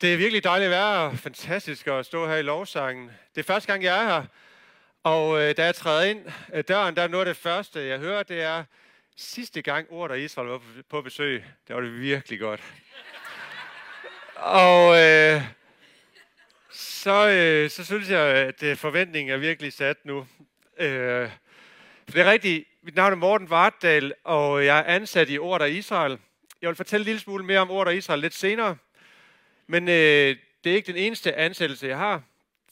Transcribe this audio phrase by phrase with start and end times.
[0.00, 1.16] Det er virkelig dejligt at være her.
[1.16, 3.10] Fantastisk at stå her i lovsangen.
[3.34, 4.24] Det er første gang, jeg er her.
[5.02, 7.98] Og øh, da jeg træder ind ad døren, der er noget af det første, jeg
[7.98, 8.64] hører, det er
[9.16, 10.60] sidste gang ordet af Israel var
[10.90, 11.44] på besøg.
[11.68, 12.60] Det var det virkelig godt.
[14.36, 15.42] og øh,
[16.70, 20.26] så, øh, så synes jeg, at øh, forventningen er virkelig sat nu.
[20.78, 21.30] Øh,
[22.06, 22.64] det er rigtigt.
[22.82, 26.18] Mit navn er Morten Vartdal, og jeg er ansat i Ord af Israel.
[26.62, 28.76] Jeg vil fortælle en lille smule mere om Ord af Israel lidt senere.
[29.70, 32.22] Men øh, det er ikke den eneste ansættelse, jeg har.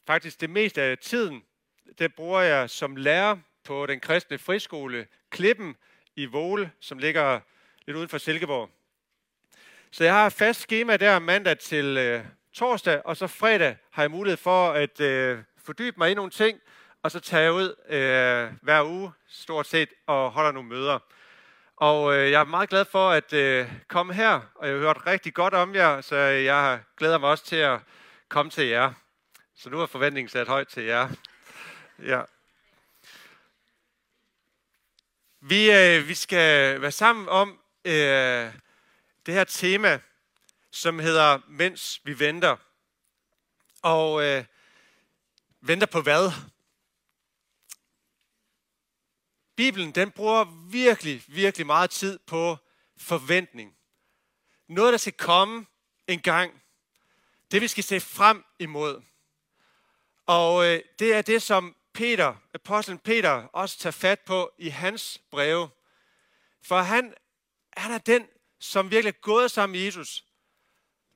[0.07, 1.43] Faktisk det meste af tiden,
[1.99, 5.77] det bruger jeg som lærer på den kristne friskole Klippen
[6.17, 7.41] i Vole, som ligger
[7.87, 8.71] lidt uden for Silkeborg.
[9.91, 14.03] Så jeg har et fast schema der mandag til øh, torsdag, og så fredag har
[14.03, 16.61] jeg mulighed for at øh, fordybe mig i nogle ting,
[17.03, 20.99] og så tager jeg ud øh, hver uge stort set og holder nogle møder.
[21.81, 25.07] Og øh, jeg er meget glad for at øh, komme her, og jeg har hørt
[25.07, 27.81] rigtig godt om jer, så øh, jeg glæder mig også til at
[28.29, 28.93] komme til jer.
[29.57, 31.09] Så nu er forventningen sat højt til jer.
[32.03, 32.23] Ja.
[35.41, 38.53] Vi, øh, vi skal være sammen om øh,
[39.27, 40.01] det her tema,
[40.71, 42.57] som hedder Mens vi venter.
[43.83, 44.45] Og øh,
[45.61, 46.33] venter på hvad?
[49.59, 52.57] Bibelen den bruger virkelig, virkelig meget tid på
[52.97, 53.77] forventning.
[54.69, 55.67] Noget, der skal komme
[56.07, 56.63] en gang.
[57.51, 59.03] Det, vi skal se frem imod.
[60.27, 65.21] Og øh, det er det, som Peter, apostlen Peter, også tager fat på i hans
[65.31, 65.71] breve.
[66.63, 67.15] For han,
[67.77, 68.27] han er den,
[68.59, 70.25] som virkelig er gået sammen med Jesus,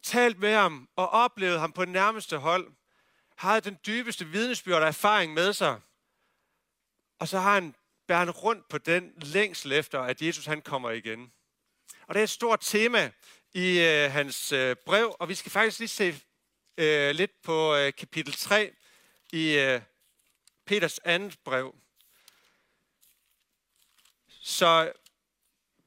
[0.02, 2.72] talt med ham og oplevet ham på nærmeste hold,
[3.36, 5.80] har den dybeste vidnesbyrd og erfaring med sig.
[7.18, 7.74] Og så har han
[8.12, 11.32] bæren rundt på den længsel efter, at Jesus han kommer igen.
[12.06, 13.10] Og det er et stort tema
[13.52, 16.20] i øh, hans øh, brev, og vi skal faktisk lige se
[16.76, 18.74] øh, lidt på øh, kapitel 3
[19.32, 19.80] i øh,
[20.64, 21.74] Peters andet brev.
[24.28, 24.92] Så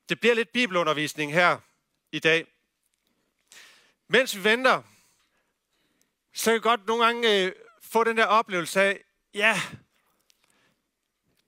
[0.10, 1.60] det bliver lidt bibelundervisning her
[2.12, 2.48] i dag.
[4.08, 4.84] Mens vi venter,
[6.34, 9.04] så kan vi godt nogle gange øh, få den der oplevelse af,
[9.34, 9.62] ja,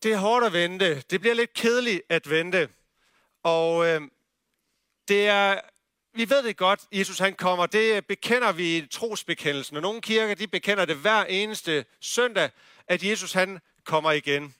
[0.04, 1.02] det er hårdt at vente.
[1.02, 2.70] Det bliver lidt kedeligt at vente.
[3.44, 4.02] Og øh,
[5.08, 5.62] det er,
[6.14, 7.66] vi ved det godt, Jesus han kommer.
[7.66, 9.76] Det øh, bekender vi i trosbekendelsen.
[9.76, 12.50] Og nogle kirker, de bekender det hver eneste søndag,
[12.88, 14.56] at Jesus han kommer igen.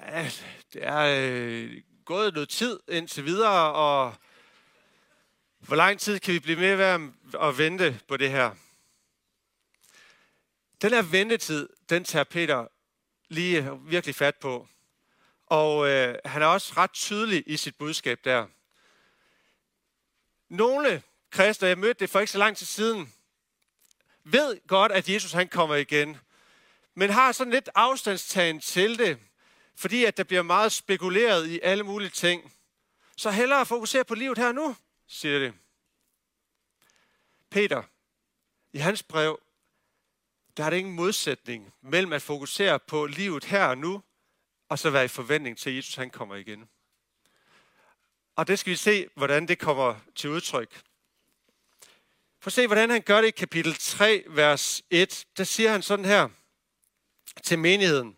[0.00, 0.30] Ja,
[0.72, 4.14] det er øh, gået noget tid indtil videre, og
[5.58, 7.00] hvor lang tid kan vi blive med at,
[7.40, 8.50] at vente på det her?
[10.82, 12.66] Den her ventetid, den tager Peter
[13.32, 14.68] lige øh, virkelig fat på.
[15.46, 18.46] Og øh, han er også ret tydelig i sit budskab der.
[20.48, 23.12] Nogle kristne, jeg mødte det for ikke så lang tid siden,
[24.24, 26.16] ved godt, at Jesus han kommer igen,
[26.94, 29.18] men har sådan lidt afstandstagen til det,
[29.74, 32.52] fordi at der bliver meget spekuleret i alle mulige ting.
[33.16, 34.76] Så hellere fokusere på livet her nu,
[35.06, 35.54] siger det.
[37.50, 37.82] Peter,
[38.72, 39.40] i hans brev,
[40.56, 44.02] der er det ingen modsætning mellem at fokusere på livet her og nu,
[44.68, 46.68] og så være i forventning til, at Jesus han kommer igen.
[48.36, 50.82] Og det skal vi se, hvordan det kommer til udtryk.
[52.40, 55.24] For at se, hvordan han gør det i kapitel 3, vers 1.
[55.36, 56.28] Der siger han sådan her
[57.42, 58.16] til menigheden.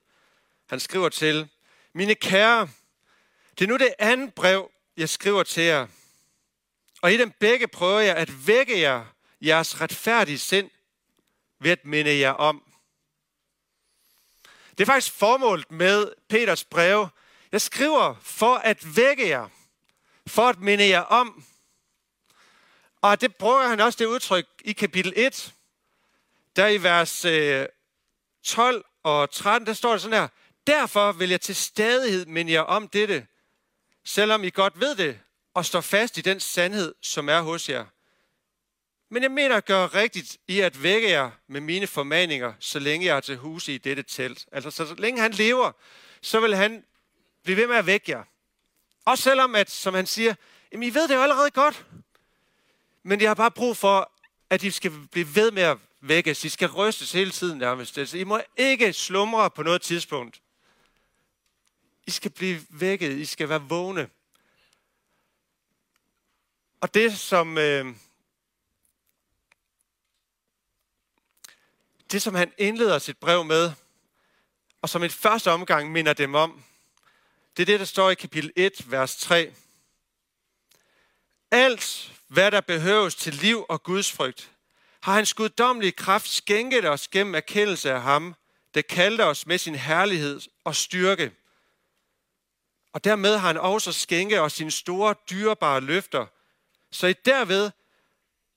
[0.66, 1.48] Han skriver til,
[1.92, 2.68] mine kære,
[3.58, 5.86] det er nu det andet brev, jeg skriver til jer.
[7.02, 9.04] Og i dem begge prøver jeg at vække jer
[9.40, 10.70] jeres retfærdige sind
[11.60, 12.62] ved at minde jer om.
[14.70, 17.08] Det er faktisk formålet med Peters brev.
[17.52, 19.48] Jeg skriver for at vække jer,
[20.26, 21.44] for at minde jer om.
[23.00, 25.54] Og det bruger han også det udtryk i kapitel 1,
[26.56, 27.66] der i vers øh,
[28.42, 30.28] 12 og 13, der står det sådan her.
[30.66, 33.26] Derfor vil jeg til stadighed minde jer om dette,
[34.04, 35.20] selvom I godt ved det,
[35.54, 37.84] og står fast i den sandhed, som er hos jer.
[39.14, 43.06] Men jeg mener at gøre rigtigt i at vække jer med mine formaninger, så længe
[43.06, 44.46] jeg er til huse i dette telt.
[44.52, 45.72] Altså, så længe han lever,
[46.20, 46.84] så vil han
[47.42, 48.22] blive ved med at vække jer.
[49.04, 50.34] Også selvom, at, som han siger,
[50.72, 51.86] jamen I ved det jo allerede godt.
[53.02, 54.12] Men jeg har bare brug for,
[54.50, 56.44] at I skal blive ved med at vækkes.
[56.44, 57.98] I skal rystes hele tiden nærmest.
[57.98, 60.40] Altså, I må ikke slumre på noget tidspunkt.
[62.06, 63.18] I skal blive vækket.
[63.18, 64.08] I skal være vågne.
[66.80, 67.94] Og det, som, øh,
[72.14, 73.72] det, som han indleder sit brev med,
[74.82, 76.64] og som en første omgang minder dem om,
[77.56, 79.54] det er det, der står i kapitel 1, vers 3.
[81.50, 84.50] Alt, hvad der behøves til liv og Guds frygt,
[85.02, 88.34] har hans guddommelige kraft skænket os gennem erkendelse af ham,
[88.74, 91.32] der kaldte os med sin herlighed og styrke.
[92.92, 96.26] Og dermed har han også skænket os sine store, dyrebare løfter,
[96.90, 97.70] så I derved,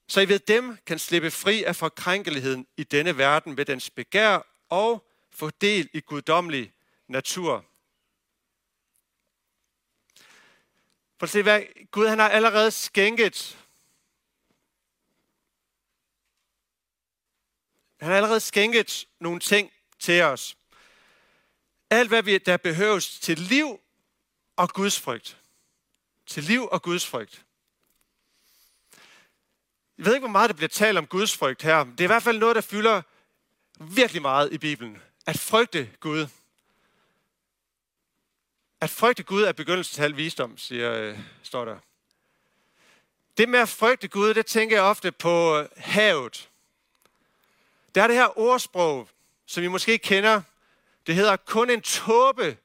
[0.08, 4.48] så I ved dem kan slippe fri af forkrænkeligheden i denne verden ved dens begær
[4.70, 6.74] og få del i guddommelig
[7.08, 7.66] natur.
[11.18, 13.58] For at se, hvad Gud han har allerede skænket.
[18.00, 20.58] Han har allerede skænket nogle ting til os.
[21.90, 23.80] Alt, hvad vi, der behøves til liv
[24.56, 25.38] og Guds frygt.
[26.26, 27.47] Til liv og Guds frygt.
[29.98, 31.84] Jeg ved ikke, hvor meget der bliver talt om Guds frygt her.
[31.84, 33.02] Det er i hvert fald noget, der fylder
[33.80, 35.02] virkelig meget i Bibelen.
[35.26, 36.28] At frygte Gud.
[38.82, 41.78] At frygte Gud er begyndelsen til al visdom, siger, øh, står der.
[43.38, 46.50] Det med at frygte Gud, det tænker jeg ofte på havet.
[47.96, 49.10] Der er det her ordsprog,
[49.46, 50.42] som I måske kender.
[51.08, 52.58] Det hedder, kun en tåbe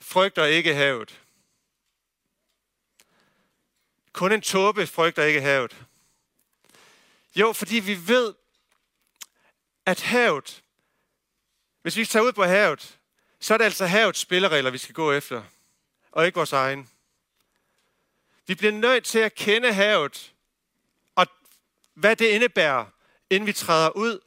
[0.00, 1.20] frygter ikke havet.
[4.12, 5.76] Kun en tåbe frygter ikke havet.
[7.34, 8.34] Jo, fordi vi ved,
[9.86, 10.62] at havet,
[11.82, 12.98] hvis vi tager ud på havet,
[13.40, 15.44] så er det altså havets spilleregler, vi skal gå efter,
[16.10, 16.90] og ikke vores egen.
[18.46, 20.34] Vi bliver nødt til at kende havet,
[21.14, 21.26] og
[21.94, 22.86] hvad det indebærer,
[23.30, 24.20] inden vi træder ud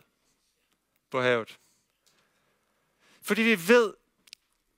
[1.09, 1.59] på havet.
[3.21, 3.93] Fordi vi ved,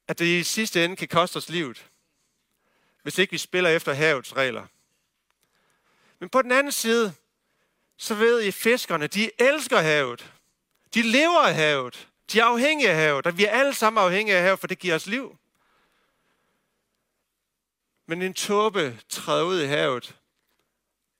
[0.08, 1.90] at det i sidste ende kan koste os livet,
[3.02, 4.68] hvis ikke vi spiller efter havets regler.
[6.20, 7.16] Men på den anden side,
[7.98, 10.34] så ved I, at fiskerne, de elsker havet.
[10.94, 12.08] De lever af havet.
[12.32, 14.80] De er afhængige af havet, og vi er alle sammen afhængige af havet, for det
[14.80, 15.38] giver os liv.
[18.06, 20.16] Men en tåbe træder ud i havet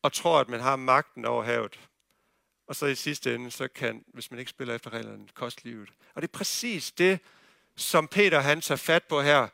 [0.02, 1.80] og tror, at man har magten over havet.
[2.68, 5.90] Og så i sidste ende, så kan, hvis man ikke spiller efter reglerne, koste livet.
[6.14, 7.20] Og det er præcis det,
[7.76, 9.48] som Peter han tager fat på her.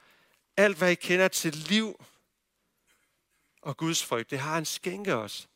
[0.58, 2.06] Alt, hvad I kender til liv
[3.62, 5.48] og Guds frygt, det har han skænket os.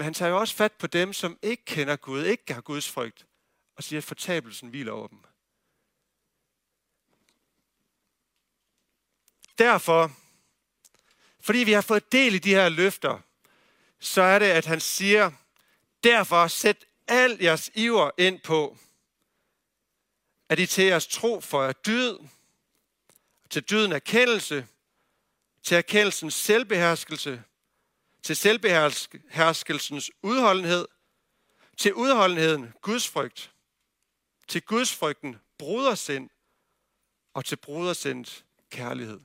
[0.00, 2.90] Men han tager jo også fat på dem, som ikke kender Gud, ikke har Guds
[2.90, 3.26] frygt,
[3.76, 5.18] og siger, at fortabelsen hviler over dem.
[9.58, 10.12] Derfor,
[11.40, 13.18] fordi vi har fået del i de her løfter,
[13.98, 15.32] så er det, at han siger,
[16.04, 18.78] derfor sæt al jeres iver ind på,
[20.48, 22.18] at I til jeres tro for er dyd,
[23.50, 24.66] til dyden erkendelse,
[25.62, 27.42] til erkendelsens selvbeherskelse,
[28.22, 30.88] til selvbeherskelsens udholdenhed,
[31.76, 33.52] til udholdenheden Guds frygt,
[34.48, 36.30] til Guds frygten brudersind,
[37.34, 39.20] og til brudersindet kærlighed.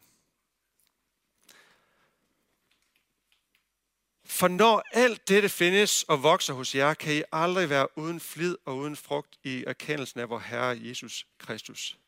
[4.26, 8.58] For når alt dette findes og vokser hos jer, kan I aldrig være uden flid
[8.66, 12.00] og uden frugt i erkendelsen af vor Herre Jesus Kristus.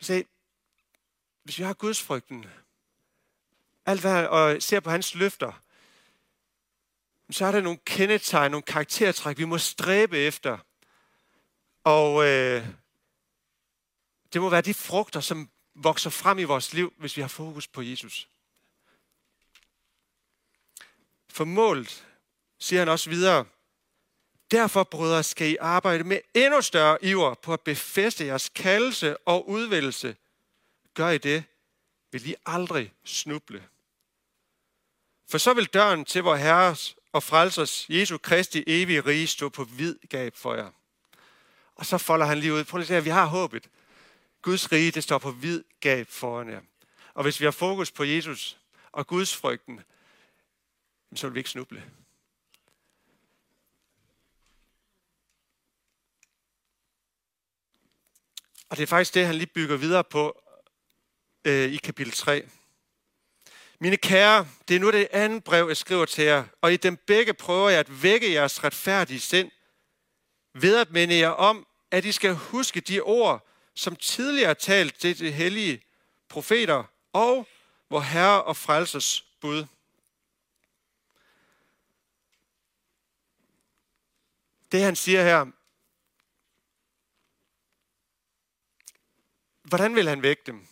[0.00, 0.24] Se,
[1.42, 2.46] hvis vi har Guds frygten,
[3.88, 5.52] alt hvad, og ser på hans løfter,
[7.30, 10.58] så er der nogle kendetegn, nogle karaktertræk, vi må stræbe efter.
[11.84, 12.66] Og øh,
[14.32, 17.68] det må være de frugter, som vokser frem i vores liv, hvis vi har fokus
[17.68, 18.28] på Jesus.
[21.28, 22.06] For målet,
[22.58, 23.44] siger han også videre,
[24.50, 29.48] derfor, brødre, skal I arbejde med endnu større iver på at befeste jeres kaldelse og
[29.48, 30.16] udvælgelse.
[30.94, 31.44] Gør I det,
[32.12, 33.68] vil I aldrig snuble.
[35.28, 39.64] For så vil døren til vor Herres og frelsers Jesu Kristi evige rige stå på
[39.64, 40.70] vid gab for jer.
[41.74, 42.64] Og så folder han lige ud.
[42.64, 43.70] Prøv lige at vi har håbet.
[44.42, 46.60] Guds rige, det står på vid gab foran jer.
[47.14, 48.58] Og hvis vi har fokus på Jesus
[48.92, 49.80] og Guds frygten,
[51.14, 51.84] så vil vi ikke snuble.
[58.68, 60.42] Og det er faktisk det, han lige bygger videre på
[61.44, 62.48] øh, i kapitel 3.
[63.80, 66.96] Mine kære, det er nu det andet brev, jeg skriver til jer, og i dem
[66.96, 69.50] begge prøver jeg at vække jeres retfærdige sind,
[70.54, 75.18] ved at minde jer om, at I skal huske de ord, som tidligere talt til
[75.18, 75.82] de hellige
[76.28, 77.48] profeter og
[77.90, 79.66] vor Herre og Frelsers bud.
[84.72, 85.46] Det han siger her,
[89.62, 90.66] hvordan vil han vække dem?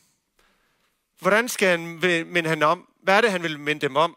[1.19, 2.96] Hvordan skal han minde han om?
[3.07, 4.17] Hvad er det, han vil minde dem om?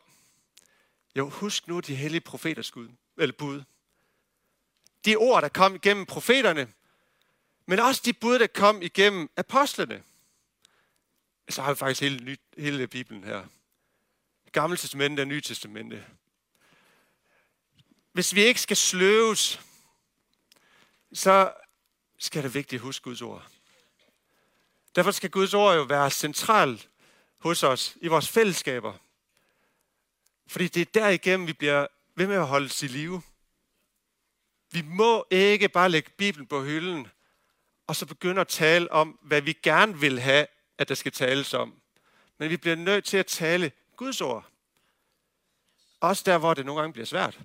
[1.16, 3.64] Jo, husk nu de hellige profeters skud, eller bud.
[5.06, 6.74] De ord, der kom igennem profeterne,
[7.66, 10.04] men også de bud, der kom igennem apostlene.
[11.50, 13.46] Så har vi faktisk hele, hele Bibelen her.
[14.52, 16.06] Gamle testamente og Nye testamente.
[18.12, 19.62] Hvis vi ikke skal sløves,
[21.14, 21.54] så
[22.18, 23.48] skal det vigtigt at huske Guds ord.
[24.96, 26.89] Derfor skal Guds ord jo være centralt
[27.40, 28.94] hos os i vores fællesskaber.
[30.48, 33.22] Fordi det er derigennem, vi bliver ved med at holde i live.
[34.72, 37.08] Vi må ikke bare lægge Bibelen på hylden,
[37.88, 41.54] og så begynde at tale om, hvad vi gerne vil have, at der skal tales
[41.54, 41.82] om.
[42.38, 44.46] Men vi bliver nødt til at tale Guds ord.
[46.00, 47.40] Også der, hvor det nogle gange bliver svært.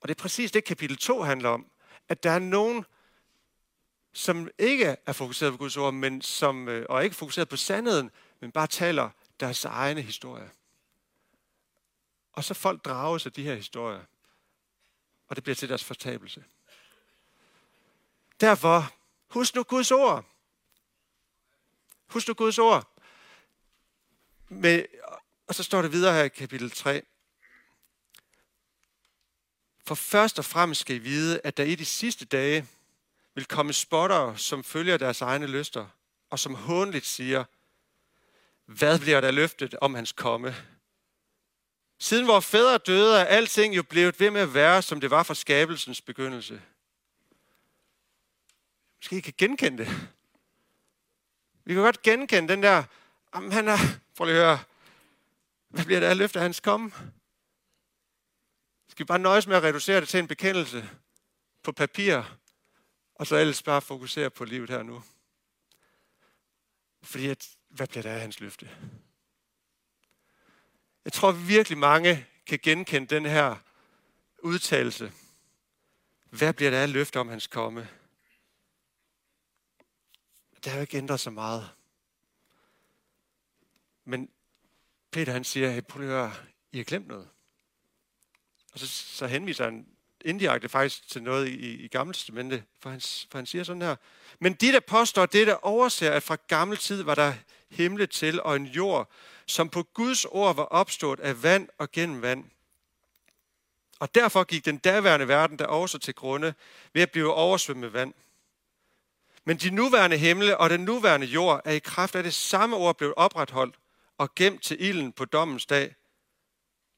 [0.00, 1.66] Og det er præcis det, kapitel 2 handler om.
[2.08, 2.84] At der er nogen,
[4.12, 8.10] som ikke er fokuseret på Guds ord, men som, øh, og ikke fokuseret på sandheden,
[8.40, 10.50] men bare taler deres egne historie.
[12.32, 14.04] Og så folk drages af de her historier,
[15.28, 16.44] og det bliver til deres fortabelse.
[18.40, 18.94] Derfor,
[19.28, 20.24] husk nu Guds ord.
[22.06, 23.00] Husk nu Guds ord.
[24.48, 24.84] Med,
[25.46, 27.02] og så står det videre her i kapitel 3.
[29.86, 32.66] For først og fremmest skal I vide, at der i de sidste dage
[33.34, 35.88] vil komme spottere, som følger deres egne lyster,
[36.30, 37.44] og som hånligt siger,
[38.76, 40.54] hvad bliver der løftet om hans komme?
[41.98, 45.22] Siden vores fædre døde, er alting jo blevet ved med at være, som det var
[45.22, 46.62] fra skabelsens begyndelse.
[48.98, 50.08] Måske I kan genkende det.
[51.64, 52.84] Vi kan godt genkende den der,
[53.34, 53.78] jamen han er,
[54.16, 54.58] prøv lige at høre,
[55.68, 56.92] hvad bliver der af løftet af hans komme?
[58.88, 60.90] Skal vi bare nøjes med at reducere det til en bekendelse
[61.62, 62.22] på papir,
[63.14, 65.02] og så ellers bare fokusere på livet her nu?
[67.02, 68.70] Fordi at, hvad bliver der af hans løfte?
[71.04, 73.56] Jeg tror virkelig mange kan genkende den her
[74.38, 75.12] udtalelse.
[76.30, 77.88] Hvad bliver der af løfte om hans komme?
[80.64, 81.70] Det har jo ikke ændret så meget.
[84.04, 84.30] Men
[85.10, 86.34] Peter han siger, hey, prøv at høre,
[86.72, 87.28] I har glemt noget.
[88.72, 89.86] Og så, så henviser han
[90.24, 93.96] indirekte faktisk til noget i, i Gamle Testamente, for han, for han siger sådan her.
[94.38, 97.34] Men de, der påstår det, der overser, at fra gammel tid var der
[97.70, 99.10] himle til og en jord,
[99.46, 102.44] som på Guds ord var opstået af vand og gennem vand.
[104.00, 106.54] Og derfor gik den daværende verden der også til grunde
[106.92, 108.14] ved at blive oversvømmet med vand.
[109.44, 112.96] Men de nuværende himle og den nuværende jord er i kraft af det samme ord
[112.96, 113.74] blevet opretholdt
[114.18, 115.94] og gemt til ilden på dommens dag,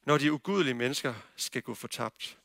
[0.05, 2.37] når de ugudelige mennesker skal gå fortabt.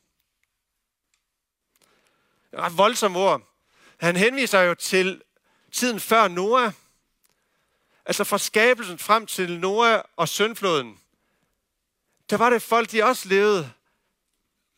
[2.53, 3.41] Ret voldsomt ord.
[3.97, 5.21] Han henviser jo til
[5.71, 6.73] tiden før Noah.
[8.09, 10.99] Altså fra skabelsen frem til Noah og søndfloden.
[12.29, 13.71] Der var det folk, de også levede.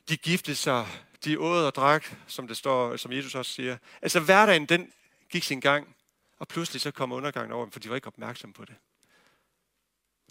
[0.10, 0.88] De giftede sig,
[1.26, 3.78] de åd og drak, som det står, som Jesus også siger.
[4.02, 4.94] Altså hverdagen, den
[5.30, 5.96] gik sin gang,
[6.40, 8.76] og pludselig så kom undergangen over dem, for de var ikke opmærksomme på det.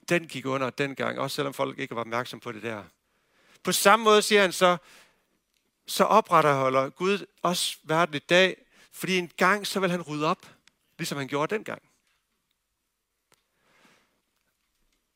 [0.08, 2.84] Den gik under dengang, også selvom folk ikke var opmærksomme på det der.
[3.62, 4.76] På samme måde siger han så,
[5.86, 8.56] så opretholder Gud også verden i dag,
[8.92, 10.46] fordi en gang så vil han rydde op,
[10.98, 11.82] ligesom han gjorde dengang.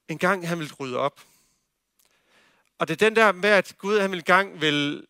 [0.08, 1.20] En gang han vil rydde op.
[2.78, 5.06] Og det er den der med, at Gud han vil gang vil,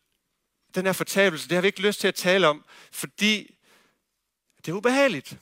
[0.75, 3.57] den her fortabelse, det har vi ikke lyst til at tale om, fordi
[4.57, 5.37] det er ubehageligt.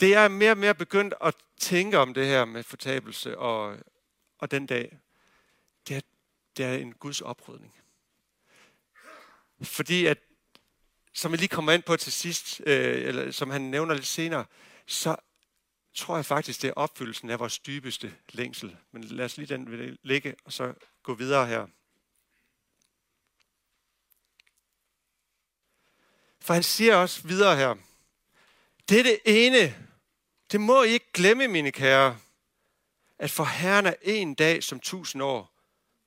[0.00, 3.76] Det er mere og mere begyndt at tænke om det her med fortabelse og,
[4.38, 4.98] og den dag.
[5.88, 6.00] Det er,
[6.56, 7.74] det er en Guds oprydning.
[9.62, 10.18] Fordi at,
[11.12, 14.44] som jeg lige kommer ind på til sidst, øh, eller som han nævner lidt senere,
[14.86, 15.16] så
[15.94, 18.76] tror jeg faktisk, det er opfyldelsen af vores dybeste længsel.
[18.92, 21.66] Men lad os lige den ligge, og så gå videre her.
[26.40, 27.74] For han siger også videre her,
[28.88, 29.88] det er det ene,
[30.52, 32.18] det må I ikke glemme, mine kære,
[33.18, 35.52] at for Herren er en dag som tusind år,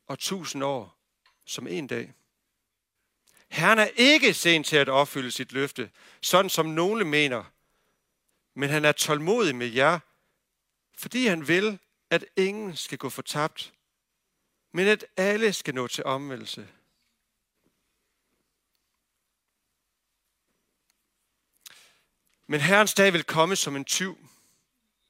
[0.07, 0.97] og tusind år
[1.45, 2.13] som en dag.
[3.49, 7.52] Herren er ikke sent til at opfylde sit løfte, sådan som nogle mener,
[8.53, 9.99] men han er tålmodig med jer,
[10.97, 11.79] fordi han vil,
[12.09, 13.73] at ingen skal gå fortabt,
[14.71, 16.67] men at alle skal nå til omvendelse.
[22.47, 24.17] Men Herrens dag vil komme som en tyv,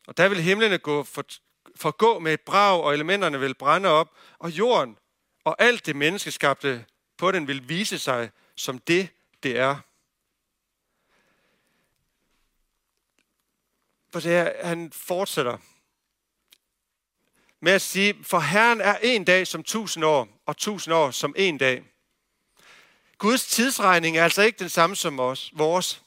[0.07, 1.25] og der vil himlene gå for,
[1.75, 4.97] forgå med et brag, og elementerne vil brænde op, og jorden
[5.43, 6.85] og alt det menneskeskabte
[7.17, 9.09] på den vil vise sig som det,
[9.43, 9.77] det er.
[14.13, 15.57] For det her, han fortsætter
[17.59, 21.33] med at sige, for Herren er en dag som tusind år, og tusind år som
[21.37, 21.83] en dag.
[23.17, 26.01] Guds tidsregning er altså ikke den samme som os, vores.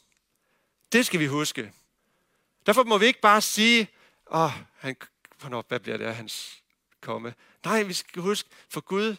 [0.92, 1.72] Det skal vi huske.
[2.66, 3.88] Derfor må vi ikke bare sige,
[4.30, 4.96] åh, han,
[5.40, 6.62] hvornår, hvad bliver det af hans
[7.00, 7.34] komme.
[7.64, 9.16] Nej, vi skal huske, for Gud,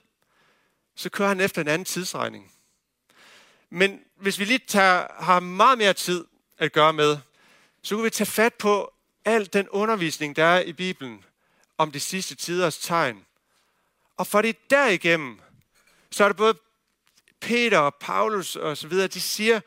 [0.95, 2.51] så kører han efter en anden tidsregning.
[3.69, 6.25] Men hvis vi lige tager, har meget mere tid
[6.57, 7.17] at gøre med,
[7.87, 8.93] så kunne vi tage fat på
[9.25, 11.25] al den undervisning, der er i Bibelen
[11.77, 13.25] om de sidste tiders tegn.
[14.17, 15.39] Og for det derigennem,
[16.11, 16.57] så er det både
[17.39, 19.59] Peter og Paulus og så videre, de siger,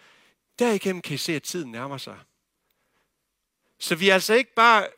[0.58, 2.18] derigennem kan I se, at tiden nærmer sig.
[3.78, 4.88] Så vi er altså ikke bare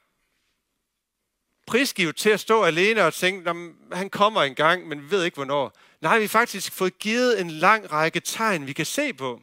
[1.67, 3.57] prisgivet til at stå alene og tænke, at
[3.99, 5.77] han kommer en gang, men vi ved ikke hvornår.
[6.01, 9.43] Nej, vi har faktisk fået givet en lang række tegn, vi kan se på.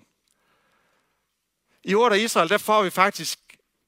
[1.83, 3.39] I ordet af Israel, der får vi faktisk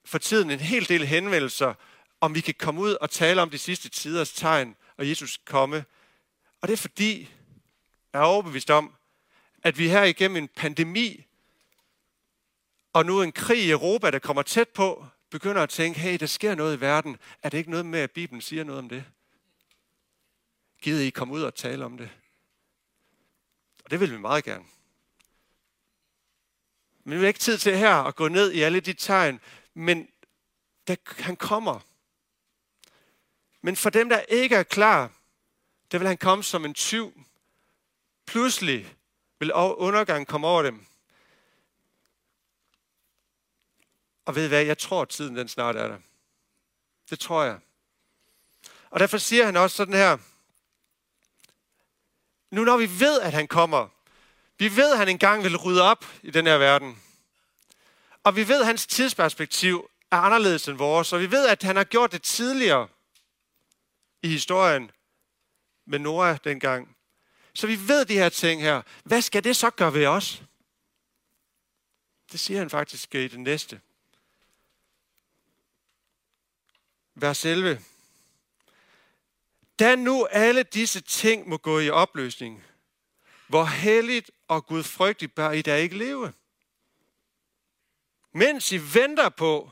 [0.05, 1.73] for tiden en hel del henvendelser,
[2.21, 5.85] om vi kan komme ud og tale om de sidste tiders tegn og Jesus komme.
[6.61, 7.29] Og det er fordi,
[8.13, 8.95] jeg er overbevist om,
[9.63, 11.25] at vi her igennem en pandemi,
[12.93, 16.25] og nu en krig i Europa, der kommer tæt på, begynder at tænke, hey, der
[16.25, 17.17] sker noget i verden.
[17.43, 19.03] Er det ikke noget med, at Bibelen siger noget om det?
[20.81, 22.09] Gider I komme ud og tale om det?
[23.83, 24.65] Og det vil vi meget gerne.
[27.03, 29.39] Men vi har ikke tid til her at gå ned i alle de tegn,
[29.73, 30.09] men
[30.87, 31.79] der, han kommer.
[33.61, 35.11] Men for dem, der ikke er klar,
[35.91, 37.23] der vil han komme som en tyv.
[38.25, 38.95] Pludselig
[39.39, 40.85] vil undergangen komme over dem.
[44.25, 45.99] Og ved I hvad, jeg tror, at tiden den snart er der.
[47.09, 47.59] Det tror jeg.
[48.89, 50.17] Og derfor siger han også sådan her,
[52.51, 53.87] nu når vi ved, at han kommer,
[54.57, 57.01] vi ved, at han engang vil rydde op i den her verden,
[58.23, 61.75] og vi ved, at hans tidsperspektiv er anderledes end vores, og vi ved, at han
[61.75, 62.87] har gjort det tidligere
[64.21, 64.91] i historien
[65.85, 66.95] med Nora dengang.
[67.53, 68.81] Så vi ved de her ting her.
[69.03, 70.43] Hvad skal det så gøre ved os?
[72.31, 73.81] Det siger han faktisk i det næste.
[77.15, 77.81] Vers 11.
[79.79, 82.63] Da nu alle disse ting må gå i opløsning,
[83.47, 86.33] hvor helligt og gudfrygtigt bør I da ikke leve?
[88.31, 89.71] Mens I venter på,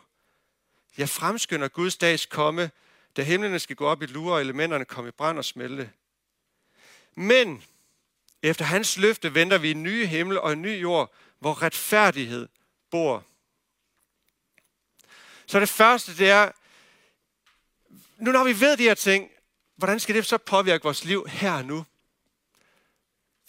[0.98, 2.72] jeg fremskynder Guds dags komme,
[3.17, 5.91] da himlene skal gå op i lure og elementerne komme i brand og smelte.
[7.15, 7.63] Men
[8.41, 12.48] efter hans løfte venter vi en ny himmel og en ny jord, hvor retfærdighed
[12.89, 13.26] bor.
[15.45, 16.52] Så det første, det er,
[18.17, 19.32] nu når vi ved de her ting,
[19.76, 21.86] hvordan skal det så påvirke vores liv her og nu?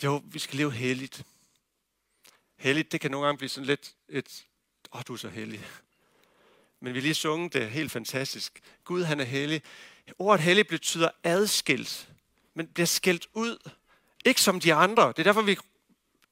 [0.05, 1.23] Jo, vi skal leve helligt.
[2.57, 4.47] Helligt, det kan nogle gange blive sådan lidt et,
[4.93, 5.67] åh, oh, du er så hellig.
[6.81, 8.61] Men vi lige sunget det helt fantastisk.
[8.85, 9.63] Gud, han er hellig.
[10.19, 12.09] Ordet hellig betyder adskilt,
[12.55, 13.71] men bliver skilt ud.
[14.25, 15.09] Ikke som de andre.
[15.09, 15.57] Det er derfor, vi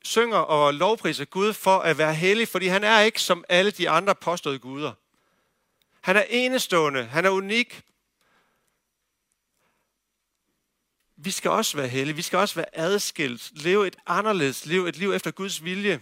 [0.05, 3.91] synger og lovpriser Gud for at være hellig, fordi han er ikke som alle de
[3.91, 4.93] andre påståede guder.
[6.01, 7.83] Han er enestående, han er unik,
[11.21, 12.17] vi skal også være hellige.
[12.17, 13.63] Vi skal også være adskilt.
[13.63, 14.87] Leve et anderledes liv.
[14.87, 16.01] Et liv efter Guds vilje.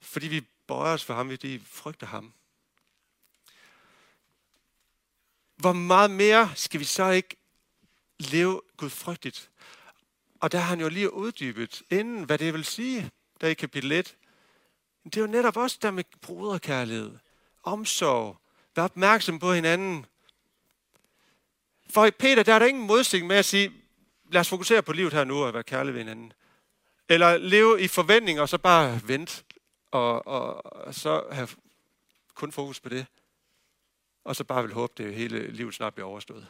[0.00, 2.32] Fordi vi bøjer os for ham, vi frygter ham.
[5.56, 7.36] Hvor meget mere skal vi så ikke
[8.18, 9.50] leve gudfrygtigt?
[10.40, 13.92] Og der har han jo lige uddybet inden, hvad det vil sige, der i kapitel
[13.92, 14.16] 1.
[15.04, 17.18] Det er jo netop også der med broderkærlighed,
[17.62, 18.36] omsorg,
[18.76, 20.06] være opmærksom på hinanden,
[21.90, 23.72] for Peter, der er der ingen modsætning med at sige,
[24.30, 26.32] lad os fokusere på livet her nu og være kærlige ved hinanden.
[27.08, 29.42] Eller leve i forventning og så bare vente
[29.92, 31.48] og, og, og så have
[32.34, 33.06] kun fokus på det.
[34.24, 36.48] Og så bare vil håbe, det hele livet snart bliver overstået.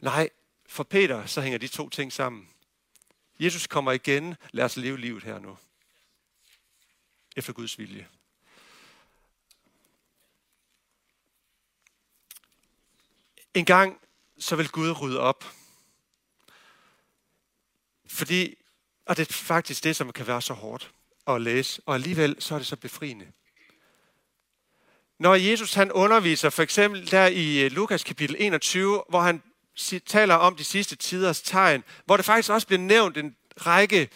[0.00, 0.30] Nej,
[0.66, 2.48] for Peter, så hænger de to ting sammen.
[3.40, 4.34] Jesus kommer igen.
[4.50, 5.58] Lad os leve livet her nu.
[7.36, 8.08] Efter Guds vilje.
[13.54, 14.00] En gang,
[14.38, 15.44] så vil Gud rydde op.
[18.06, 18.54] Fordi,
[19.04, 20.94] og det er faktisk det, som kan være så hårdt
[21.26, 23.26] at læse, og alligevel så er det så befriende.
[25.18, 29.42] Når Jesus han underviser, for eksempel der i øh, Lukas kapitel 21, hvor han
[30.06, 34.08] taler om de sidste tiders tegn, hvor det faktisk også bliver nævnt en række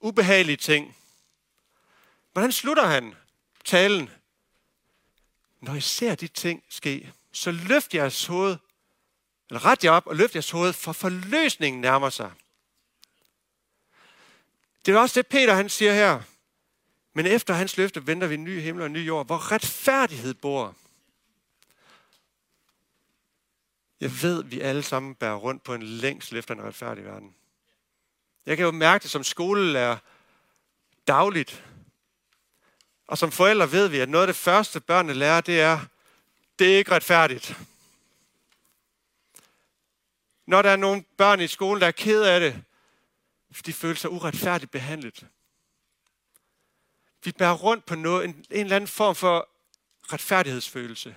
[0.00, 0.96] ubehagelige ting.
[2.32, 3.14] Hvordan slutter han
[3.64, 4.10] talen?
[5.60, 8.56] Når I ser de ting ske, så løft jeres hoved
[9.50, 12.32] eller ret jer op og løft jeres hoved, for forløsningen nærmer sig.
[14.86, 16.22] Det er også det, Peter han siger her.
[17.16, 20.34] Men efter hans løfte venter vi en ny himmel og en ny jord, hvor retfærdighed
[20.34, 20.74] bor.
[24.00, 27.34] Jeg ved, vi alle sammen bærer rundt på en længsel efter en retfærdig verden.
[28.46, 29.96] Jeg kan jo mærke det som skolelærer
[31.06, 31.64] dagligt.
[33.06, 35.80] Og som forældre ved vi, at noget af det første, børnene lærer, det er,
[36.58, 37.56] det er ikke retfærdigt.
[40.46, 42.62] Når der er nogle børn i skolen, der er ked af det,
[43.50, 45.26] fordi de føler sig uretfærdigt behandlet.
[47.26, 49.48] Vi bærer rundt på noget, en, en eller anden form for
[50.12, 51.16] retfærdighedsfølelse.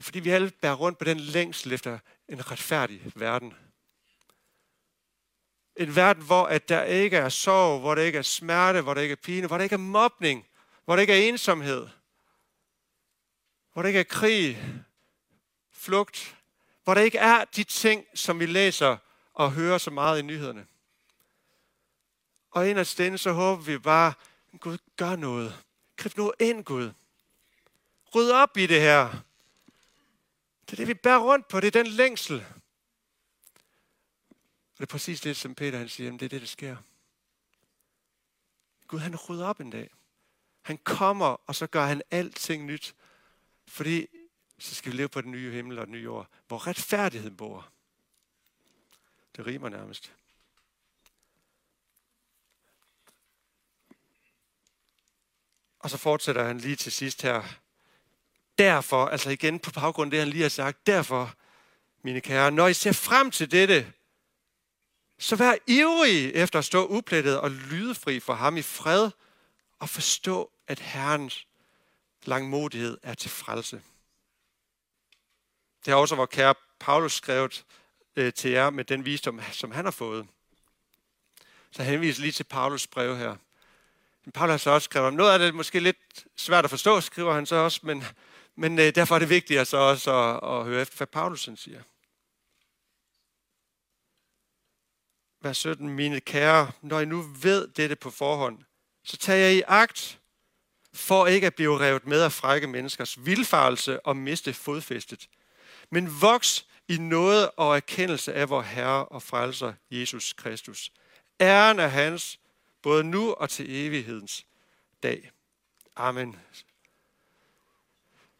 [0.00, 1.98] Fordi vi alle bærer rundt på den længsel efter
[2.28, 3.54] en retfærdig verden.
[5.76, 9.00] En verden, hvor at der ikke er sorg, hvor der ikke er smerte, hvor der
[9.00, 10.46] ikke er pine, hvor der ikke er mobning,
[10.84, 11.88] hvor der ikke er ensomhed,
[13.72, 14.62] hvor der ikke er krig,
[15.72, 16.36] flugt,
[16.84, 18.96] hvor der ikke er de ting, som vi læser
[19.34, 20.66] og hører så meget i nyhederne.
[22.50, 24.12] Og af stinde, så håber vi bare,
[24.58, 25.64] Gud gør noget.
[25.96, 26.92] Grib nu ind, Gud.
[28.14, 29.10] Ryd op i det her.
[30.66, 31.60] Det er det, vi bærer rundt på.
[31.60, 32.46] Det er den længsel.
[34.76, 36.76] Og det er præcis det, som Peter han siger, det er det, der sker.
[38.86, 39.90] Gud, han rydder op en dag.
[40.62, 42.94] Han kommer, og så gør han alting nyt.
[43.66, 44.06] Fordi
[44.58, 47.68] så skal vi leve på den nye himmel og den nye jord, hvor retfærdigheden bor.
[49.36, 50.12] Det rimer nærmest.
[55.86, 57.42] Og så fortsætter han lige til sidst her.
[58.58, 61.34] Derfor, altså igen på baggrund af det, han lige har sagt, derfor,
[62.02, 63.92] mine kære, når I ser frem til dette,
[65.18, 69.10] så vær ivrige efter at stå uplettet og lydefri for ham i fred,
[69.78, 71.46] og forstå, at Herrens
[72.24, 73.82] langmodighed er til frelse.
[75.84, 77.64] Det har også vores kære Paulus skrevet
[78.16, 80.26] øh, til jer med den visdom, som han har fået.
[81.70, 83.36] Så henviser lige til Paulus brev her.
[84.26, 87.00] Men Paulus har så også skrevet om, noget af det måske lidt svært at forstå,
[87.00, 88.04] skriver han så også, men,
[88.56, 91.50] men øh, derfor er det vigtigt at så også at, at høre efter, hvad Paulus
[91.56, 91.82] siger.
[95.42, 98.58] Vers 17, mine kære, når I nu ved dette på forhånd,
[99.04, 100.18] så tager jeg i agt,
[100.94, 105.28] for ikke at blive revet med af frække menneskers vilfarelse og miste fodfæstet.
[105.90, 110.92] Men voks i noget og erkendelse af vor Herre og Frelser Jesus Kristus.
[111.40, 112.38] Æren er hans,
[112.86, 114.46] både nu og til evighedens
[115.02, 115.30] dag.
[115.96, 116.36] Amen.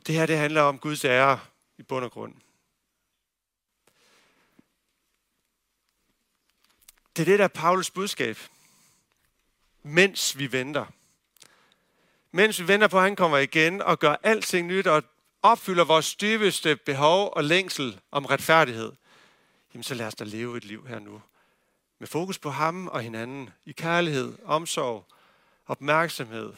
[0.06, 1.40] Det her det handler om Guds ære
[1.78, 2.34] i bund og grund.
[7.16, 8.38] Det er det, der er Paulus budskab.
[9.82, 10.86] Mens vi venter.
[12.30, 15.02] Mens vi venter på, at han kommer igen og gør alting nyt og
[15.42, 18.92] opfylder vores dybeste behov og længsel om retfærdighed,
[19.74, 21.22] jamen så lad os da leve et liv her nu.
[21.98, 25.06] Med fokus på ham og hinanden, i kærlighed, omsorg,
[25.66, 26.52] opmærksomhed,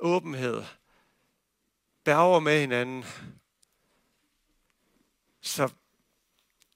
[0.00, 0.64] åbenhed,
[2.04, 3.04] bærer med hinanden.
[5.40, 5.68] Så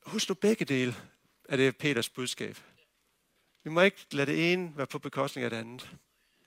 [0.06, 0.96] husk nu begge dele
[1.48, 2.58] af det Peters budskab.
[3.64, 5.90] Vi må ikke lade det ene være på bekostning af det andet.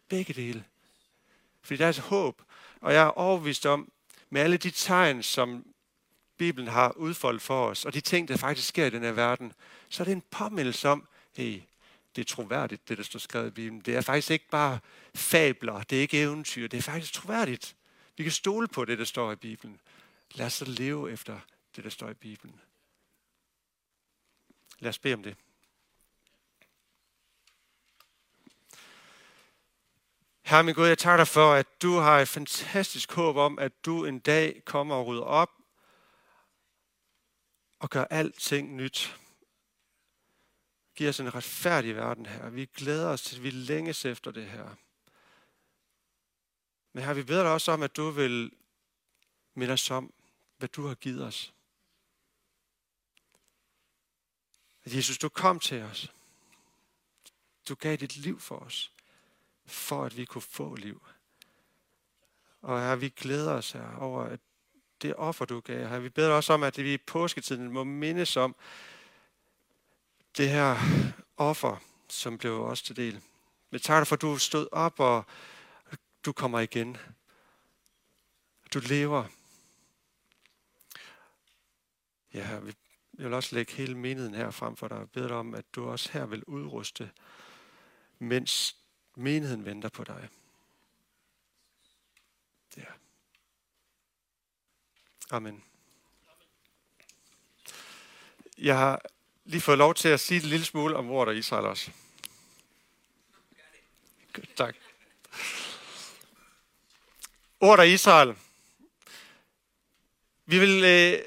[0.10, 0.66] Begge dele.
[1.62, 2.42] Fordi der er så håb.
[2.82, 3.92] Og jeg er overbevist om,
[4.30, 5.66] med alle de tegn, som
[6.38, 9.54] Bibelen har udfoldet for os, og de ting, der faktisk sker i den her verden,
[9.90, 11.08] så er det en påmindelse om,
[11.40, 11.62] hey,
[12.16, 13.82] det er troværdigt, det der står skrevet i Bibelen.
[13.82, 14.80] Det er faktisk ikke bare
[15.16, 17.76] fabler, det er ikke eventyr, det er faktisk troværdigt.
[18.18, 19.80] Vi kan stole på det, der står i Bibelen.
[20.32, 21.40] Lad os så leve efter
[21.76, 22.62] det, der står i Bibelen.
[24.80, 25.36] Lad os bede om det.
[30.42, 33.86] Herre min Gud, jeg takker dig for, at du har et fantastisk håb om, at
[33.86, 35.52] du en dag kommer og rydder op
[37.80, 39.20] og gør alting nyt.
[41.00, 42.50] Giv os en retfærdig verden her.
[42.50, 44.76] Vi glæder os til, at vi længes efter det her.
[46.94, 48.52] Men her vi beder dig også om, at du vil
[49.54, 50.14] minde os om,
[50.58, 51.54] hvad du har givet os.
[54.84, 56.14] At Jesus, du kom til os.
[57.70, 58.92] Du gav dit liv for os
[59.66, 61.02] for at vi kunne få liv.
[62.62, 64.40] Og her, vi glæder os her over, at
[65.02, 66.00] det offer, du gav her.
[66.00, 68.56] Vi beder også om, at vi i påsketiden må mindes om
[70.38, 70.78] det her
[71.38, 71.78] offer,
[72.10, 73.22] som blev os til del.
[73.70, 75.26] Vi takker dig for, at du stod op, og
[76.26, 76.98] du kommer igen.
[78.74, 79.26] Du lever.
[82.34, 82.76] Ja, vi
[83.12, 85.90] vil også lægge hele menigheden her frem for dig og bede dig om, at du
[85.90, 87.12] også her vil udruste,
[88.20, 88.76] mens
[89.20, 90.30] Menigheden venter på dig.
[92.78, 92.86] Ja.
[95.30, 95.64] Amen.
[98.58, 99.02] Jeg har
[99.50, 101.92] lige fået lov til at sige et lille smule om ordet af Israel også.
[104.56, 104.76] Tak.
[107.60, 108.36] Ordet af Israel.
[110.46, 111.20] Vi vil øh,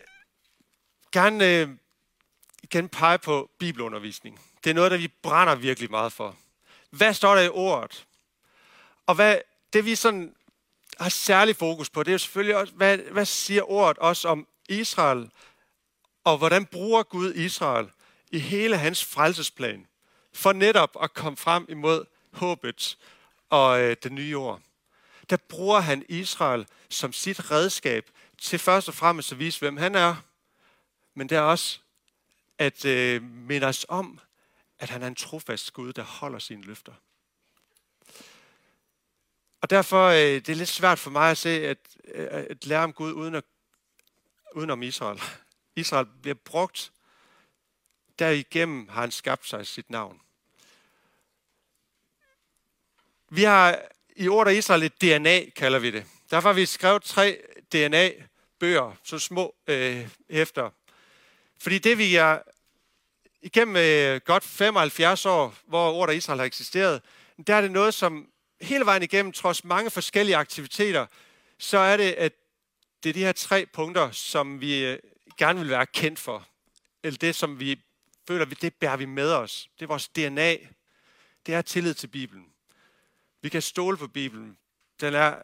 [1.13, 1.69] gerne øh,
[2.63, 4.41] igen pege på bibelundervisning.
[4.65, 6.37] Det er noget, der vi brænder virkelig meget for.
[6.91, 8.07] Hvad står der i ordet?
[9.07, 9.39] Og hvad,
[9.73, 10.35] det vi sådan
[11.01, 14.47] har særlig fokus på, det er jo selvfølgelig også, hvad, hvad siger ordet også om
[14.69, 15.31] Israel
[16.25, 17.91] Og hvordan bruger Gud Israel
[18.33, 19.87] i hele hans frelsesplan
[20.33, 22.99] for netop at komme frem imod håbet
[23.51, 24.61] og øh, det nye år.
[25.31, 29.95] Der bruger han Israel som sit redskab til først og fremmest at vise, hvem han
[29.95, 30.17] er,
[31.15, 31.79] men det er også
[32.59, 34.21] at øh, minde os om,
[34.79, 36.93] at han er en trofast Gud, der holder sine løfter.
[39.61, 42.85] Og derfor øh, det er lidt svært for mig at se, at, øh, at lære
[42.85, 43.45] om Gud uden, at,
[44.55, 45.23] uden om Israel.
[45.77, 46.93] Israel bliver brugt.
[48.23, 50.21] Derigennem har han skabt sig sit navn.
[53.31, 53.83] Vi har
[54.17, 56.05] i ordet af Israel et DNA, kalder vi det.
[56.31, 60.71] Derfor har vi skrevet tre DNA-bøger, så små øh, hæfter.
[61.59, 62.39] Fordi det vi er
[63.43, 67.03] igennem øh, godt 75 år, hvor ordet af Israel har eksisteret,
[67.47, 68.29] der er det noget, som
[68.61, 71.07] hele vejen igennem, trods mange forskellige aktiviteter,
[71.59, 72.33] så er det, at
[73.03, 74.99] det er de her tre punkter, som vi øh,
[75.39, 76.47] gerne vil være kendt for.
[77.03, 77.81] Eller det, som vi
[78.29, 79.71] føler, det bærer vi med os.
[79.79, 80.57] Det er vores DNA.
[81.47, 82.53] Det er tillid til Bibelen.
[83.43, 84.59] Vi kan stole på Bibelen.
[85.01, 85.43] Den er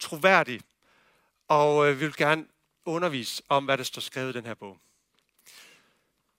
[0.00, 0.60] troværdig,
[1.48, 2.46] og øh, vi vil gerne
[2.84, 4.78] undervise om, hvad der står skrevet i den her bog.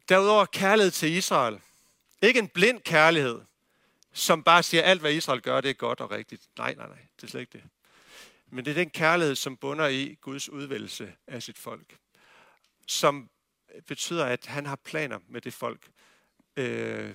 [0.09, 1.59] Derudover kærlighed til Israel.
[2.21, 3.41] Ikke en blind kærlighed,
[4.13, 6.41] som bare siger, alt hvad Israel gør, det er godt og rigtigt.
[6.57, 7.63] Nej, nej, nej, det er slet ikke det.
[8.47, 11.97] Men det er den kærlighed, som bunder i Guds udvælgelse af sit folk.
[12.87, 13.29] Som
[13.87, 15.89] betyder, at han har planer med det folk.
[16.57, 17.13] Øh,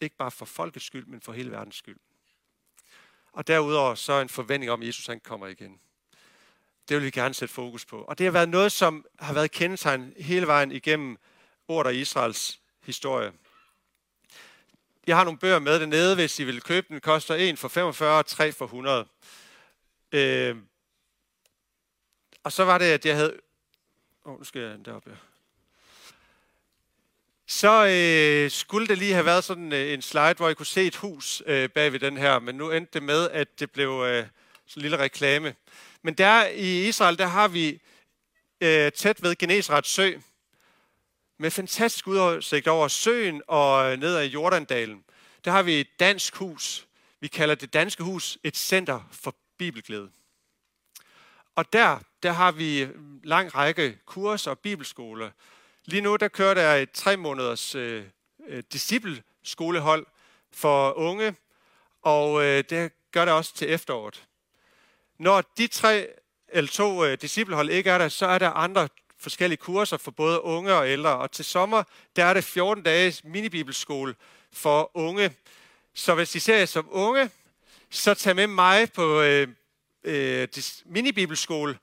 [0.00, 1.98] ikke bare for folkets skyld, men for hele verdens skyld.
[3.32, 5.80] Og derudover så en forventning om, at Jesus han kommer igen.
[6.88, 8.02] Det vil vi gerne sætte fokus på.
[8.02, 11.18] Og det har været noget, som har været kendetegn hele vejen igennem
[11.68, 13.32] ordet af Israels historie.
[15.06, 17.00] Jeg har nogle bøger med dernede, hvis I vil købe den.
[17.00, 19.06] koster en for 45 og 3 for 100.
[20.12, 20.56] Øh,
[22.44, 23.40] og så var det, at jeg havde...
[24.24, 25.18] Åh, oh, nu skal jeg deroppe.
[27.48, 30.86] Så øh, skulle det lige have været sådan øh, en slide, hvor I kunne se
[30.86, 33.88] et hus øh, bag ved den her, men nu endte det med, at det blev
[33.88, 34.26] øh,
[34.66, 35.54] sådan en lille reklame.
[36.02, 37.80] Men der i Israel, der har vi
[38.60, 40.12] øh, tæt ved Genesrets sø,
[41.38, 45.04] med fantastisk udsigt over søen og øh, ned ad Jordandalen.
[45.44, 46.86] Der har vi et dansk hus.
[47.20, 50.10] Vi kalder det danske hus et center for bibelglæde.
[51.54, 52.90] Og der, der har vi øh,
[53.24, 55.30] lang række kurser og bibelskoler,
[55.88, 58.04] Lige nu der kører der et tre måneders øh,
[58.48, 60.06] øh discipleskolehold
[60.52, 61.34] for unge,
[62.02, 64.24] og øh, det gør det også til efteråret.
[65.18, 66.08] Når de tre
[66.48, 70.42] eller to øh, disciplehold ikke er der, så er der andre forskellige kurser for både
[70.42, 71.16] unge og ældre.
[71.16, 71.82] Og til sommer,
[72.16, 74.14] der er det 14 dages minibibelskole
[74.52, 75.32] for unge.
[75.94, 77.30] Så hvis I ser jer som unge,
[77.90, 79.48] så tag med mig på øh,
[80.04, 80.48] øh,
[80.84, 81.78] minibibelskole,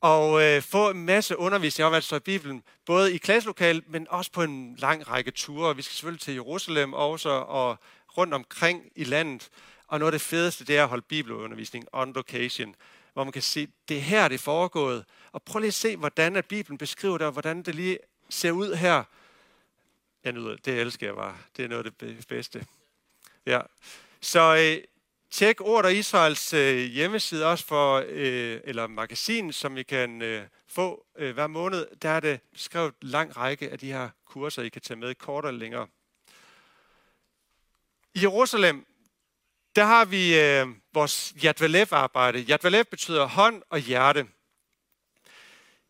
[0.00, 3.84] og øh, få en masse undervisning om, hvad der står i Bibelen, både i klasselokalet,
[3.88, 5.76] men også på en lang række ture.
[5.76, 7.78] Vi skal selvfølgelig til Jerusalem også, og
[8.16, 9.48] rundt omkring i landet.
[9.86, 12.74] Og noget af det fedeste, det er at holde bibelundervisning on location,
[13.12, 15.04] hvor man kan se, det er her, det er foregået.
[15.32, 18.50] Og prøv lige at se, hvordan at Bibelen beskriver det, og hvordan det lige ser
[18.50, 19.04] ud her.
[20.24, 21.36] Jeg nyder det, det elsker jeg bare.
[21.56, 22.66] Det er noget af det bedste.
[23.46, 23.60] Ja.
[24.20, 24.84] Så øh,
[25.30, 31.06] Tjek Ordet Israels øh, hjemmeside også for, øh, eller magasin, som I kan øh, få
[31.18, 31.86] øh, hver måned.
[32.02, 35.14] Der er det skrevet en lang række af de her kurser, I kan tage med
[35.14, 35.86] kort eller længere.
[38.14, 38.86] I Jerusalem,
[39.76, 44.26] der har vi øh, vores Yad arbejde Yad betyder hånd og hjerte.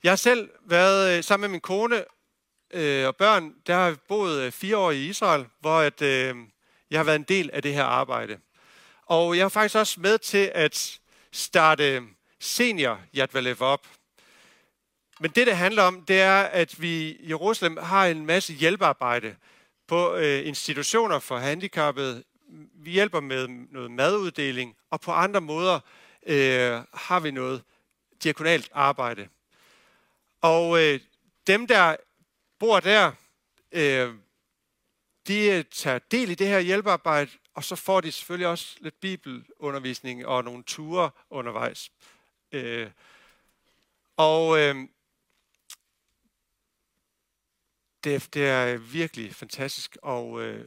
[0.03, 2.05] Jeg har selv været øh, sammen med min kone
[2.70, 6.37] øh, og børn, der har vi boet øh, fire år i Israel, hvor at, øh,
[6.90, 8.38] jeg har været en del af det her arbejde.
[9.08, 11.00] Og jeg er faktisk også med til at
[11.32, 12.02] starte
[12.40, 13.86] senior Yad op.
[15.20, 19.36] Men det, det handler om, det er, at vi i Jerusalem har en masse hjælpearbejde
[19.86, 22.24] på øh, institutioner for handicappede.
[22.74, 25.80] Vi hjælper med noget maduddeling, og på andre måder
[26.26, 27.62] øh, har vi noget
[28.22, 29.28] diakonalt arbejde.
[30.40, 31.00] Og øh,
[31.46, 31.96] dem, der
[32.58, 33.12] bor der,
[33.72, 34.14] øh,
[35.28, 39.00] de øh, tager del i det her hjælpearbejde, og så får de selvfølgelig også lidt
[39.00, 41.92] bibelundervisning og nogle ture undervejs.
[42.52, 42.90] Øh,
[44.16, 44.76] og øh,
[48.04, 50.64] det, det er virkelig fantastisk at øh,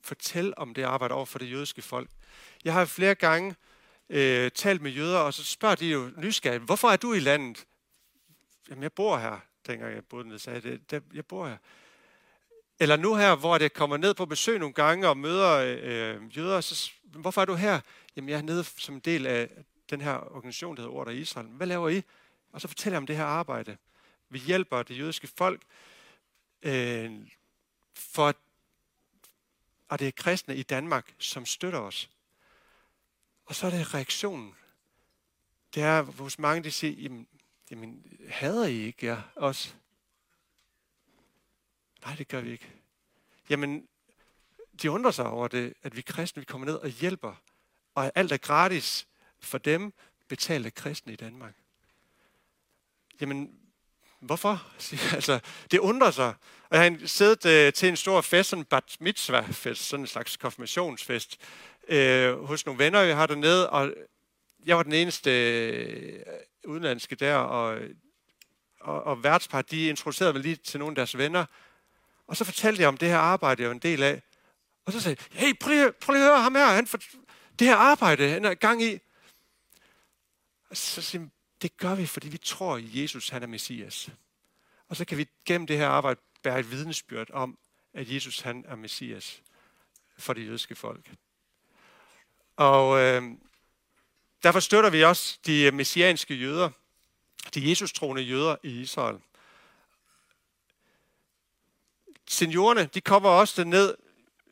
[0.00, 2.10] fortælle om det arbejde over for det jødiske folk.
[2.64, 3.54] Jeg har flere gange
[4.08, 7.66] øh, talt med jøder, og så spørger de jo nysgerrigt, hvorfor er du i landet?
[8.68, 11.56] Jamen, jeg bor her, dengang jeg boede nede, sagde det, jeg bor her.
[12.80, 16.60] Eller nu her, hvor det kommer ned på besøg nogle gange og møder øh, jøder,
[16.60, 17.80] så hvorfor er du her?
[18.16, 19.48] Jamen, jeg er nede som en del af
[19.90, 21.46] den her organisation, der hedder Order Israel.
[21.46, 22.02] Hvad laver I?
[22.52, 23.76] Og så fortæller jeg om det her arbejde.
[24.28, 25.62] Vi hjælper det jødiske folk
[26.62, 27.12] øh,
[27.94, 28.34] for,
[29.88, 32.10] og det er kristne i Danmark, som støtter os.
[33.46, 34.54] Og så er det reaktionen.
[35.74, 37.26] Det er hos mange, de siger, jamen,
[37.70, 39.74] jamen hader I ikke jer også?
[42.04, 42.72] Nej, det gør vi ikke.
[43.50, 43.88] Jamen,
[44.82, 47.34] de undrer sig over det, at vi kristne vi kommer ned og hjælper,
[47.94, 49.06] og alt er gratis
[49.40, 49.92] for dem,
[50.28, 51.54] betalt af kristne i Danmark.
[53.20, 53.60] Jamen,
[54.20, 54.66] hvorfor?
[55.16, 56.34] altså, det undrer sig.
[56.68, 60.04] Og jeg har siddet øh, til en stor fest, sådan en bat mitzvah fest, sådan
[60.04, 61.38] en slags konfirmationsfest,
[61.88, 63.94] øh, hos nogle venner, jeg har dernede, og
[64.64, 66.22] jeg var den eneste øh,
[66.64, 67.80] udenlandske der, og,
[68.80, 71.44] og, og værtspar, de introducerede mig lige til nogle af deres venner,
[72.30, 74.22] og så fortalte jeg om det her arbejde, jeg var en del af.
[74.84, 76.98] Og så sagde jeg, hey, prøv lige, prøv lige at høre ham her, han for,
[77.58, 78.98] det her arbejde, han er gang i.
[80.70, 81.30] Og så siger jeg,
[81.62, 84.08] det gør vi, fordi vi tror, at Jesus han er Messias.
[84.88, 87.58] Og så kan vi gennem det her arbejde bære et vidnesbyrd om,
[87.94, 89.42] at Jesus han er Messias
[90.18, 91.10] for det jødiske folk.
[92.56, 93.22] Og øh,
[94.42, 96.70] derfor støtter vi også de messianske jøder,
[97.54, 99.18] de Jesus-troende jøder i Israel.
[102.30, 103.96] Seniorerne, de kommer også ned,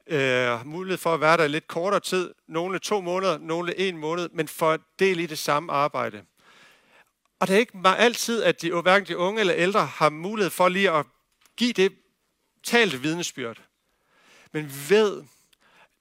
[0.07, 4.29] øh, mulighed for at være der lidt kortere tid, nogle to måneder, nogle en måned,
[4.29, 6.25] men for del i det samme arbejde.
[7.41, 10.69] Og det er ikke altid, at de, hverken de unge eller ældre har mulighed for
[10.69, 11.07] lige at
[11.57, 11.93] give det
[12.63, 13.63] talte vidnesbyrd.
[14.53, 15.25] Men ved,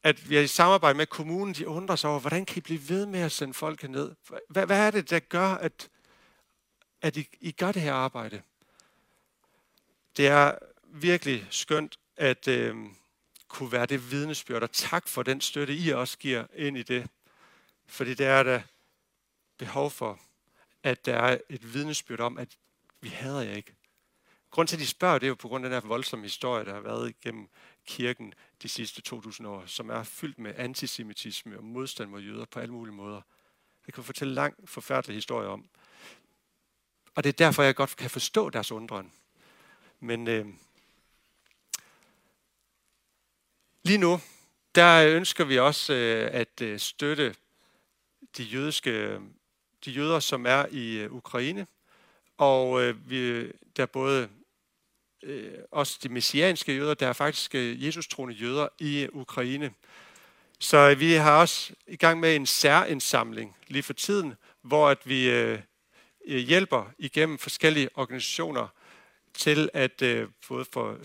[0.04, 2.90] at vi er i samarbejde med kommunen, de undrer sig over, hvordan kan I blive
[2.90, 4.16] ved med at sende folk ned?
[4.50, 5.90] Hvad, hvad er det, der gør, at,
[7.02, 8.42] at I, I gør det her arbejde?
[10.18, 10.58] Det er
[11.02, 12.76] virkelig skønt at øh,
[13.48, 17.10] kunne være det vidnesbyrd, og tak for den støtte, I også giver ind i det.
[17.88, 18.62] Fordi det er der
[19.58, 20.20] behov for,
[20.84, 22.58] at der er et vidnesbyrd om, at
[23.02, 23.76] vi hader jer ikke.
[24.52, 26.66] Grunden til, at de spørger, det er jo på grund af den her voldsomme historie,
[26.66, 27.50] der har været igennem
[27.86, 28.34] kirken
[28.64, 32.74] de sidste 2000 år, som er fyldt med antisemitisme og modstand mod jøder på alle
[32.74, 33.22] mulige måder.
[33.86, 35.70] Det kan fortælle lang, forfærdelig historie om.
[37.16, 39.12] Og det er derfor, jeg godt kan forstå deres undren.
[40.00, 40.46] Men øh,
[43.88, 44.20] lige nu,
[44.76, 47.36] der ønsker vi også øh, at øh, støtte
[48.38, 49.20] de jødiske
[49.86, 51.68] de jøder, som er i øh, Ukraine.
[52.38, 54.30] Og øh, vi, der er både
[55.24, 59.74] øh, også de messianske jøder, der er faktisk øh, Jesus-troende jøder i Ukraine.
[60.60, 65.30] Så vi har også i gang med en særindsamling lige for tiden, hvor at vi
[65.30, 65.60] øh,
[66.26, 68.68] hjælper igennem forskellige organisationer
[69.34, 70.98] til at øh, både for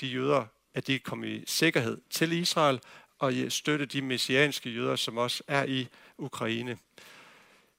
[0.00, 0.44] de jøder,
[0.76, 2.80] at de kommer i sikkerhed til Israel,
[3.18, 6.78] og støtte de messianske jøder, som også er i Ukraine.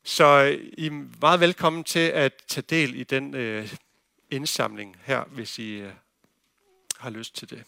[0.03, 3.75] Så øh, I er meget velkommen til at tage del i den øh,
[4.31, 5.93] indsamling her, hvis I øh,
[6.97, 7.63] har lyst til det.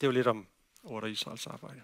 [0.00, 0.46] Det var lidt om
[0.82, 1.82] Order Israels arbejde.